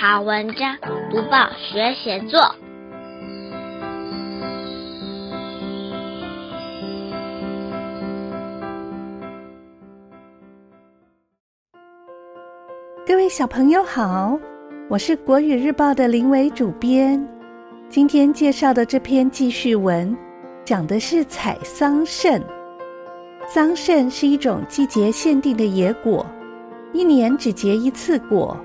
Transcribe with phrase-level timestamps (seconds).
[0.00, 0.78] 好文章，
[1.10, 2.40] 读报学写作。
[13.06, 14.40] 各位小朋友好，
[14.88, 17.22] 我是国语日报的林伟主编。
[17.90, 20.16] 今天介绍的这篇记叙文，
[20.64, 22.40] 讲的是采桑葚。
[23.46, 26.24] 桑葚是一种季节限定的野果，
[26.94, 28.56] 一年只结一次果，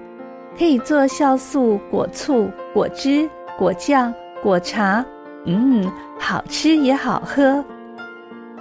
[0.57, 5.05] 可以做酵素、果醋、果汁、果酱、果茶，
[5.45, 7.63] 嗯，好吃也好喝。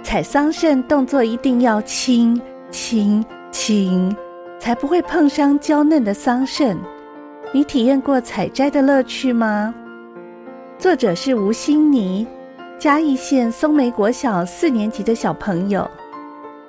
[0.03, 4.15] 采桑葚动作一定要轻轻轻，
[4.59, 6.75] 才不会碰伤娇嫩的桑葚。
[7.51, 9.73] 你体验过采摘的乐趣吗？
[10.77, 12.27] 作者是吴欣妮，
[12.77, 15.89] 嘉义县松梅国小四年级的小朋友。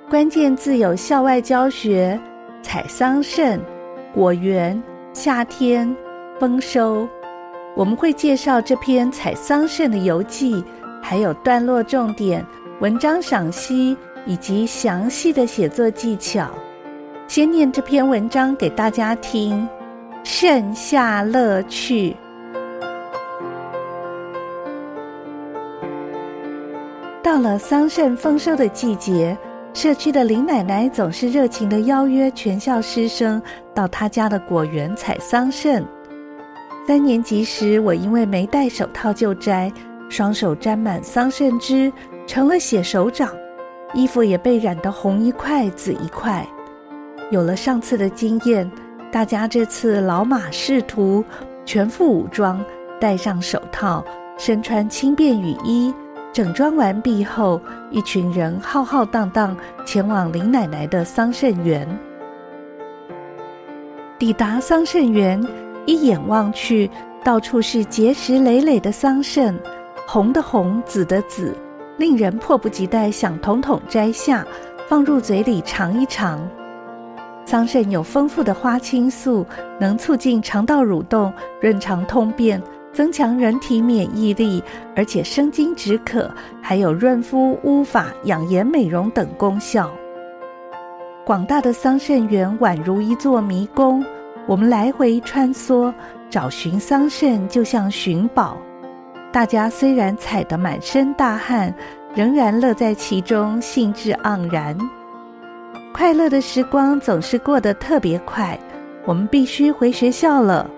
[0.08, 2.18] 关键字有校外教学、
[2.62, 3.58] 采桑葚、
[4.14, 4.80] 果园、
[5.16, 5.96] 夏天、
[6.38, 7.08] 丰收。
[7.74, 10.62] 我们会介绍这篇采桑葚的游记，
[11.02, 12.44] 还有段落重点、
[12.80, 16.50] 文章赏析以及详细的写作技巧。
[17.26, 19.66] 先念这篇文章给大家听：
[20.22, 22.14] 盛夏乐趣。
[27.22, 29.34] 到了桑葚丰收的季节。
[29.76, 33.40] 社区的林奶奶总是热情地邀约全校师生
[33.74, 35.84] 到她家的果园采桑葚。
[36.86, 39.70] 三年级时，我因为没戴手套就摘，
[40.08, 41.92] 双手沾满桑葚汁，
[42.26, 43.30] 成了血手掌，
[43.92, 46.42] 衣服也被染得红一块紫一块。
[47.30, 48.70] 有了上次的经验，
[49.12, 51.22] 大家这次老马识途，
[51.66, 52.64] 全副武装，
[52.98, 54.02] 戴上手套，
[54.38, 55.92] 身穿轻便雨衣。
[56.36, 57.58] 整装完毕后，
[57.90, 59.56] 一群人浩浩荡荡
[59.86, 61.88] 前往林奶奶的桑葚园。
[64.18, 65.42] 抵达桑葚园，
[65.86, 66.90] 一眼望去，
[67.24, 69.54] 到处是结实累累的桑葚，
[70.06, 71.56] 红的红，紫的紫，
[71.96, 74.46] 令人迫不及待想统统摘下，
[74.86, 76.46] 放入嘴里尝一尝。
[77.46, 79.46] 桑葚有丰富的花青素，
[79.80, 81.32] 能促进肠道蠕动，
[81.62, 82.62] 润肠通便。
[82.96, 84.64] 增强人体免疫力，
[84.96, 86.30] 而且生津止渴，
[86.62, 89.90] 还有润肤乌发、养颜美容等功效。
[91.26, 94.02] 广大的桑葚园宛如一座迷宫，
[94.46, 95.92] 我们来回穿梭，
[96.30, 98.56] 找寻桑葚就像寻宝。
[99.30, 101.74] 大家虽然采得满身大汗，
[102.14, 104.74] 仍然乐在其中，兴致盎然。
[105.92, 108.58] 快乐的时光总是过得特别快，
[109.04, 110.70] 我们必须回学校了。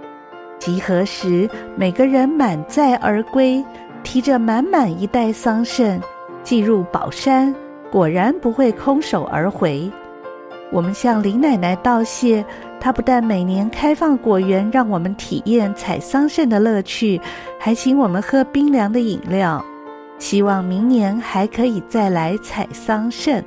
[0.58, 3.64] 集合时，每个人满载而归，
[4.02, 6.00] 提着满满一袋桑葚，
[6.42, 7.54] 寄入宝山，
[7.90, 9.90] 果然不会空手而回。
[10.70, 12.44] 我们向林奶奶道谢，
[12.78, 17.20] 她不但每年开放果园，让我们体验采桑葚的乐趣，
[17.58, 19.64] 还请我们喝冰凉的饮料。
[20.18, 23.42] 希望明年还可以再来采桑葚。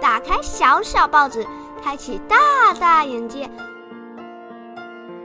[0.00, 1.46] 打开小小报纸。
[1.82, 2.36] 开启大
[2.78, 3.48] 大眼界。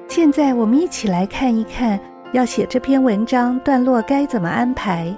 [0.07, 1.99] 现在我们一起来看一看，
[2.31, 5.13] 要写这篇文章段落该怎么安排。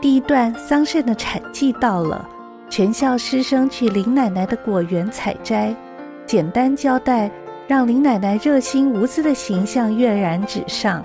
[0.00, 2.28] 第一段，桑葚的产季到了，
[2.68, 5.74] 全校师生去林奶奶的果园采摘，
[6.26, 7.30] 简单交代，
[7.66, 11.04] 让林奶奶热心无私的形象跃然纸上。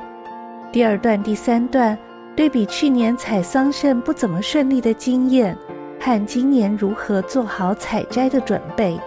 [0.71, 1.97] 第二段、第三段，
[2.35, 5.57] 对比去年采桑葚不怎么顺利的经验，
[5.99, 8.99] 和今年如何做好采摘的准备。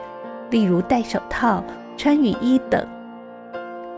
[0.50, 1.62] 例如戴手套、
[1.96, 2.86] 穿雨衣等。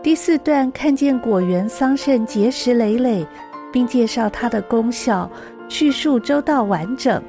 [0.01, 3.27] 第四段看见果园桑葚结实累累，
[3.71, 5.29] 并介绍它的功效，
[5.67, 7.21] 叙述周到完整。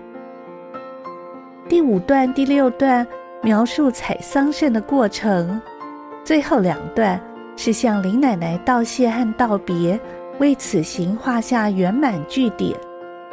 [1.69, 3.07] 第五段、第六段
[3.43, 5.61] 描述采桑葚的过程。
[6.25, 7.21] 最后两段
[7.57, 9.99] 是向林奶奶道谢和道别，
[10.39, 12.79] 为此行画下圆满句点，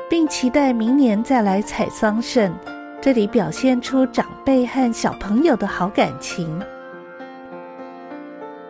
[0.09, 2.51] 并期待明年再来采桑葚。
[3.00, 6.59] 这里表现出长辈和小朋友的好感情。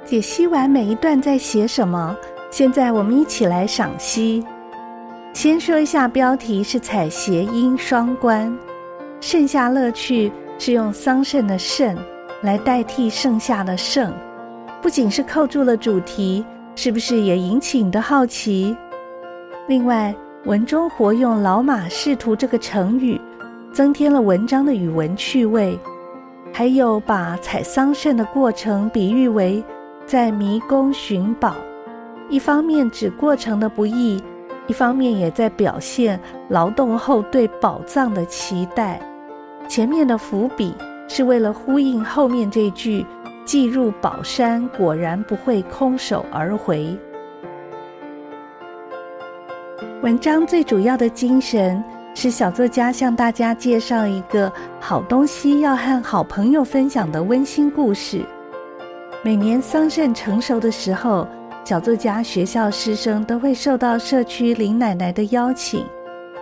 [0.04, 2.16] 解析完每一段在写什么，
[2.52, 4.46] 现在我们一起来赏析。
[5.34, 8.56] 先说一下标题是采谐音双关，
[9.22, 11.96] 盛夏乐趣是用桑葚的葚
[12.42, 14.14] 来代替盛夏的盛，
[14.82, 16.46] 不仅是扣住了主题，
[16.76, 18.76] 是不是也引起你的好奇？
[19.68, 20.14] 另外，
[20.46, 23.20] 文中活用“老马识途”这个成语。
[23.72, 25.78] 增添了文章的语文趣味，
[26.52, 29.64] 还有把采桑葚的过程比喻为
[30.06, 31.54] 在迷宫寻宝，
[32.30, 34.22] 一方面指过程的不易，
[34.66, 36.20] 一方面也在表现
[36.50, 39.00] 劳动后对宝藏的期待。
[39.68, 40.74] 前面的伏笔
[41.08, 43.06] 是为了呼应后面这句
[43.46, 46.98] “既入宝山，果然不会空手而回”。
[50.02, 51.84] 文章最主要的精神
[52.20, 58.26] 是小作家向大家介绍一个好东西要和好朋友分享的温馨故事。
[59.24, 61.28] 每年桑葚成熟的时候，
[61.64, 65.86] 小作家学校师生都会受到社区林奶奶的邀请，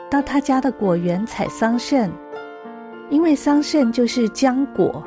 [0.10, 2.10] 到她家的果园采桑葚。
[3.10, 5.04] 因为桑葚就是浆果，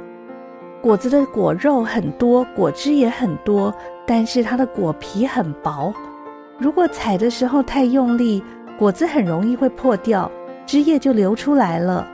[0.83, 3.75] 果子的果肉很多，果汁也很多，
[4.07, 5.95] 但是它的果皮很薄。
[6.59, 8.45] 如果采的时候太用力，
[8.79, 10.31] 果子很容易会破掉，
[10.69, 12.07] 汁液就流出来了。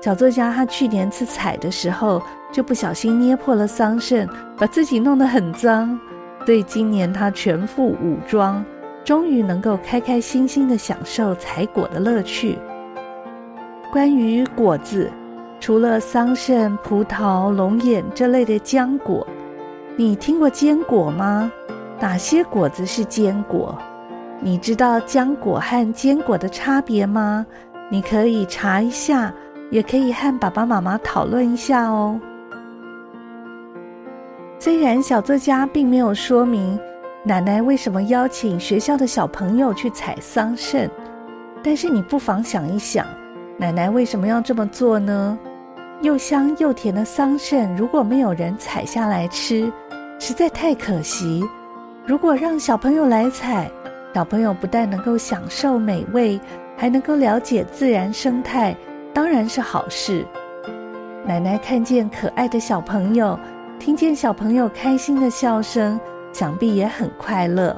[0.00, 2.20] 小作家他去年次采的时候，
[2.50, 4.28] 就不小心捏破了桑葚，
[4.58, 5.96] 把自己弄得很脏。
[6.44, 8.64] 所以今年他全副武装，
[9.04, 12.58] 终于能够开开心心地享受采果的乐趣。
[13.92, 15.08] 关于果子，
[15.60, 19.24] 除了桑葚、葡萄、龙眼这类的浆果，
[19.94, 21.48] 你听过坚果吗？
[22.00, 23.78] 哪些果子是坚果？
[24.44, 27.46] 你知道浆果和坚果的差别吗？
[27.88, 29.32] 你可以查一下，
[29.70, 32.20] 也可以和爸爸妈妈讨论一下哦。
[34.58, 36.78] 虽然小作家并没有说明
[37.24, 40.90] 奶奶为什么邀请学校的小朋友去采桑葚，
[41.62, 43.06] 但是你不妨想一想，
[43.56, 45.38] 奶奶为什么要这么做呢？
[46.00, 49.72] 又香又甜的桑葚，如果没有人采下来吃，
[50.18, 51.44] 实在太可惜。
[52.04, 53.70] 如果让小朋友来采，
[54.14, 56.38] 小朋友不但能够享受美味，
[56.76, 58.76] 还能够了解自然生态，
[59.14, 60.26] 当然是好事。
[61.26, 63.38] 奶奶看见可爱的小朋友，
[63.78, 65.98] 听见小朋友开心的笑声，
[66.32, 67.74] 想必也很快乐。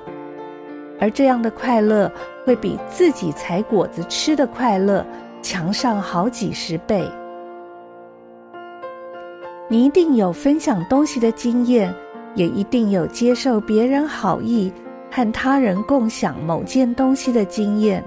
[1.01, 2.11] 而这样的快乐，
[2.45, 5.07] 会比自己采果子吃的快乐
[5.41, 7.09] 强上好几十倍。
[9.69, 11.95] 你一定有分享东西的经验。
[12.37, 14.73] 也一定有接受别人好意
[15.15, 18.03] 和他人共享某件东西的经验。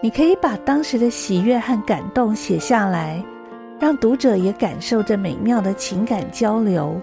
[0.00, 3.20] 你可以把当时的喜悦和感动写下来，
[3.80, 6.94] 让读者也感受这美妙的情感交流。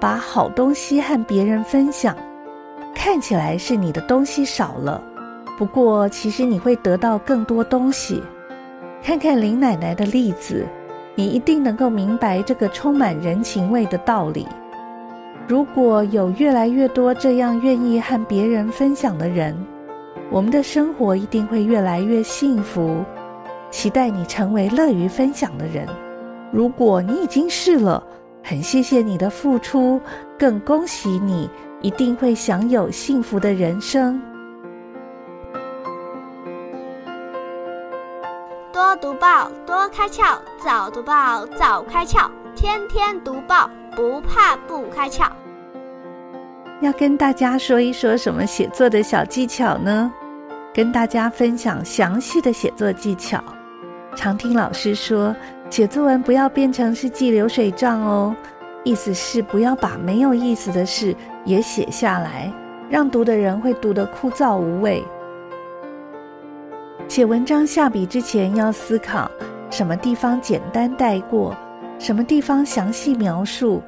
[0.00, 2.16] 把好东西和别人分享，
[2.94, 5.02] 看起来是你的东西少了，
[5.58, 8.22] 不过其实你会得到更多东西。
[9.02, 10.66] 看看林奶奶的例子，
[11.14, 14.48] 你一定能够明白这个充满人情味的道理。
[15.50, 19.52] 如果有越来越多这样愿意和别人分享的人，
[20.30, 23.04] 我们的生活一定会越来越幸福。
[23.68, 25.88] 期待你成为乐于分享的人。
[26.52, 28.00] 如果你已经是了，
[28.44, 30.00] 很谢谢你的付出，
[30.38, 31.50] 更恭喜你
[31.82, 34.22] 一定会享有幸福的人生。
[38.72, 43.68] 多读报，多开窍；早读报，早开窍；天天读报。
[43.96, 45.26] 不怕不开窍，
[46.80, 50.10] 要跟大家说一说什么写作的小技巧呢？
[50.72, 53.42] 跟大家分享详细的写作技巧。
[54.16, 55.36] 常听老师说，
[55.68, 58.34] 写作文不要变成是记流水账哦，
[58.82, 62.50] 意思是不要把没有意思的事也写下来，
[62.88, 65.04] 让读的人会读得枯燥无味。
[67.08, 69.30] 写文章下笔之前要思考
[69.68, 71.54] 什么地方简单带过。
[71.98, 73.82] 什么地方详细描述？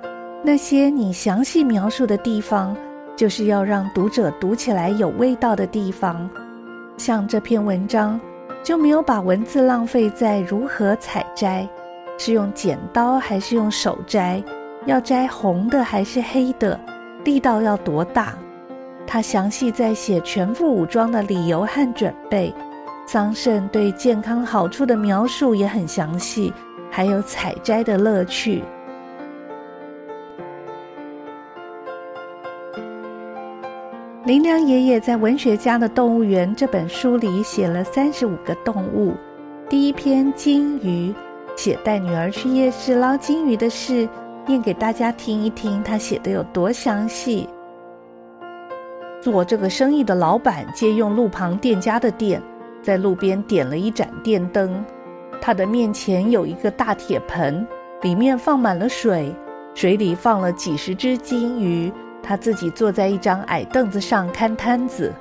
[0.44, 2.76] 那些你详细描述的地方，
[3.14, 6.28] 就是要让读者读起来有味道的地方。
[6.96, 8.20] 像这篇文章，
[8.62, 11.68] 就没有把文字浪费在如何采摘，
[12.18, 14.42] 是用剪刀还是用手摘，
[14.84, 16.78] 要摘红的还是黑的，
[17.24, 18.34] 力道要多大。
[19.06, 22.52] 他详细在写全副武装的理由和准备，
[23.06, 26.52] 桑葚对健康好处的描述也很详细。
[26.90, 28.62] 还有采摘的乐趣。
[34.24, 39.14] 林良爷爷在《文学家的动物园》这本书里写了三十五个动物。
[39.68, 41.12] 第一篇金鱼，
[41.56, 44.08] 写带女儿去夜市捞金鱼的事，
[44.46, 47.48] 念给大家听一听，他写的有多详细。
[49.20, 52.40] 做这个生意的老板借用路旁店家的店，
[52.80, 54.84] 在路边点了一盏电灯。
[55.40, 57.66] 他的面前有一个大铁盆，
[58.02, 59.34] 里面放满了水，
[59.74, 61.92] 水里放了几十只金鱼。
[62.22, 65.12] 他自己坐在一张矮凳子上看摊子。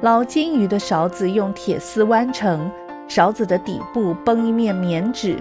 [0.00, 2.70] 捞金鱼的勺子用铁丝弯成，
[3.06, 5.36] 勺子的底部绷一面棉纸。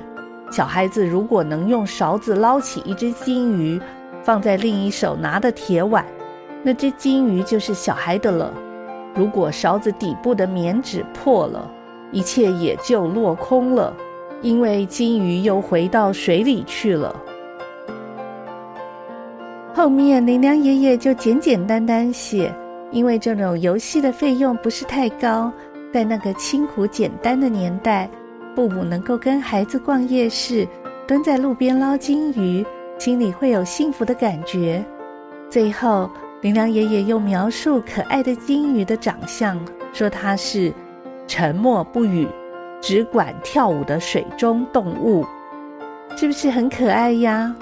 [0.51, 3.81] 小孩子如果能用勺子捞起一只金鱼，
[4.21, 6.05] 放在另一手拿的铁碗，
[6.61, 8.53] 那只金鱼就是小孩的了。
[9.15, 11.67] 如果勺子底部的棉纸破了，
[12.11, 13.93] 一切也就落空了。
[14.41, 17.15] 因为金鱼又回到水里去了。
[19.81, 22.53] 后面林良爷爷就简简单单写，
[22.91, 25.51] 因为这种游戏的费用不是太高，
[25.91, 28.07] 在那个清苦简单的年代，
[28.55, 30.67] 父母能够跟孩子逛夜市，
[31.07, 32.63] 蹲在路边捞金鱼，
[32.99, 34.85] 心里会有幸福的感觉。
[35.49, 36.07] 最后，
[36.41, 39.59] 林良爷爷又描述可爱的金鱼的长相，
[39.93, 40.71] 说它是
[41.25, 42.27] 沉默不语，
[42.81, 45.25] 只管跳舞的水中动物，
[46.15, 47.55] 是不是很可爱呀？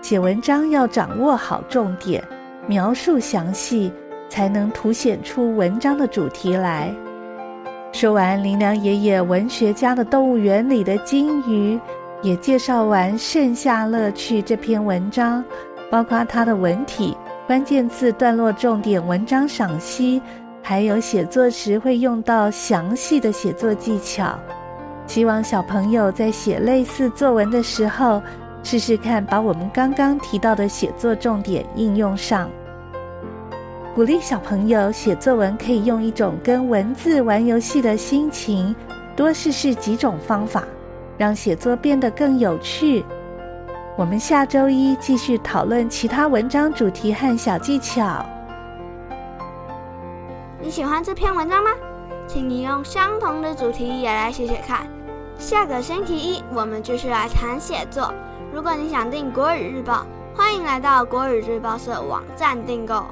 [0.00, 2.22] 写文章要掌握好重点，
[2.66, 3.92] 描述详细，
[4.28, 6.94] 才能凸显出文章的主题来。
[7.92, 11.78] 说完林良爷爷文学家的动物园里的金鱼，
[12.22, 15.44] 也介绍完《盛夏乐趣》这篇文章，
[15.90, 20.22] 包括它的文体、关键字、段落重点、文章赏析，
[20.62, 24.38] 还有写作时会用到详细的写作技巧。
[25.06, 28.22] 希望小朋友在写类似作文的时候，
[28.70, 32.50] 试试看把我们刚刚提到的写作重点应用上。
[33.94, 38.76] 鼓励小朋友写作文，可以用一种跟文字玩游戏的心情，
[39.16, 40.64] 多试试几种方法，
[41.16, 43.06] 让写作变得更有趣。
[43.96, 48.22] 我们下周一继续讨论其他文章主题和小技巧。
[50.60, 51.70] 你喜欢这篇文章吗？
[52.26, 54.86] 请你用相同的主题也来写写看。
[55.38, 58.12] 下个星期一我们继续来谈写作。
[58.58, 63.04] 如果你想订国语日报，欢迎来到国语日报社网站订购。